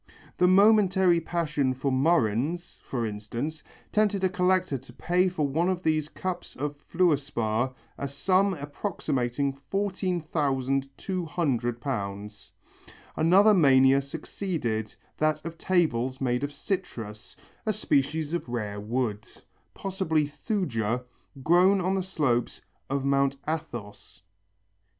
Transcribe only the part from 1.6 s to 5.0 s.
for murrhines, for instance, tempted a collector to